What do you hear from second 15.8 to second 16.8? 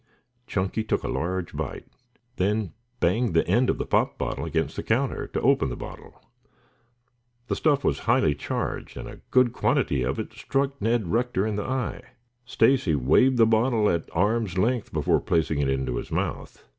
to his mouth.